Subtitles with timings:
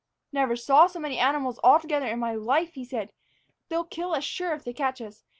[0.31, 3.11] "Never saw so many animals all together in my life," he said.
[3.69, 5.25] "They'll kill us sure if they catch us.